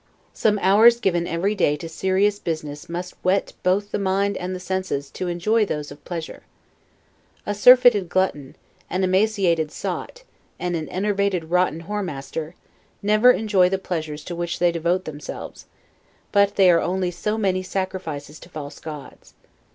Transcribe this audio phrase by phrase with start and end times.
[0.33, 4.59] Some hours given every day to serious business must whet both the mind and the
[4.59, 6.41] senses, to enjoy those of pleasure.
[7.45, 8.55] A surfeited glutton,
[8.89, 10.23] an emaciated sot,
[10.57, 12.55] and an enervated rotten whoremaster,
[13.03, 15.67] never enjoy the pleasures to which they devote themselves;
[16.31, 19.35] but they are only so many human sacrifices to false gods.